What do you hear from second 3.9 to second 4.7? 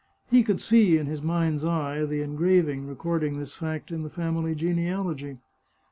in the family